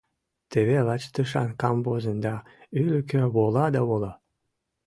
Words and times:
Теве 0.51 0.77
лач 0.87 1.03
тышан 1.13 1.49
камвозын 1.61 2.17
да 2.25 2.35
ӱлыкӧ 2.79 3.21
вола 3.35 3.65
да 3.75 3.81
вола. 3.89 4.13